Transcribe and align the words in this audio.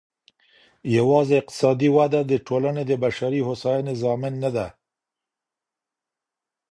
يواځې 0.97 1.35
اقتصادي 1.41 1.89
وده 1.97 2.19
د 2.31 2.33
ټولني 2.47 2.83
د 2.87 2.91
بشپړې 3.01 3.41
هوسايني 3.47 3.93
ضامن 4.03 4.33
نه 4.43 4.49
ده. 4.55 4.67